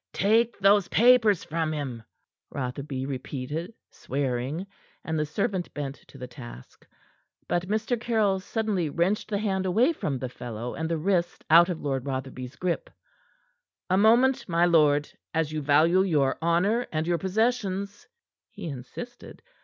"Take 0.13 0.57
those 0.57 0.87
papers 0.87 1.43
from 1.43 1.71
him," 1.71 2.01
Rotherby 2.49 3.05
repeated, 3.05 3.75
swearing; 3.91 4.65
and 5.03 5.19
the 5.19 5.27
servant 5.27 5.71
bent 5.75 5.93
to 6.07 6.17
the 6.17 6.25
task. 6.25 6.87
But 7.47 7.67
Mr. 7.67 8.01
Caryll 8.01 8.39
suddenly 8.39 8.89
wrenched 8.89 9.29
the 9.29 9.37
hand 9.37 9.67
away 9.67 9.93
from 9.93 10.17
the 10.17 10.27
fellow 10.27 10.73
and 10.73 10.89
the 10.89 10.97
wrist 10.97 11.45
out 11.51 11.69
of 11.69 11.81
Lord 11.81 12.07
Rotherby's 12.07 12.55
grip. 12.55 12.89
"A 13.91 13.97
moment, 13.99 14.49
my 14.49 14.65
lord, 14.65 15.07
as 15.35 15.51
you 15.51 15.61
value 15.61 16.01
your 16.01 16.35
honor 16.41 16.87
and 16.91 17.05
your 17.05 17.19
possessions!" 17.19 18.07
he 18.49 18.65
insisted. 18.67 19.43